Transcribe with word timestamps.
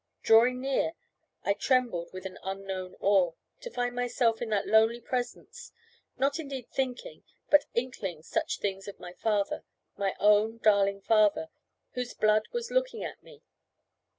Drawing 0.23 0.59
near, 0.61 0.93
I 1.45 1.53
trembled 1.53 2.11
with 2.11 2.25
an 2.25 2.39
unknown 2.41 2.95
awe, 2.99 3.33
to 3.59 3.69
find 3.69 3.93
myself 3.95 4.41
in 4.41 4.49
that 4.49 4.65
lonely 4.65 4.99
presence, 4.99 5.71
not 6.17 6.39
indeed 6.39 6.71
thinking, 6.71 7.23
but 7.51 7.65
inkling 7.75 8.23
such 8.23 8.57
things 8.57 8.87
of 8.87 8.99
my 8.99 9.13
father, 9.13 9.63
my 9.97 10.15
own 10.19 10.57
darling 10.57 11.01
father, 11.01 11.49
whose 11.91 12.15
blood 12.15 12.47
was 12.51 12.71
looking 12.71 13.03
at 13.03 13.21
me. 13.21 13.43